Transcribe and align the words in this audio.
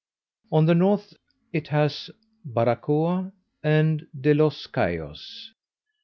On 0.51 0.65
the 0.65 0.73
north 0.73 1.13
it 1.53 1.67
has 1.67 2.09
Barracoa, 2.43 3.33
and 3.63 4.07
De 4.19 4.33
los 4.33 4.65
Cayos. 4.65 5.51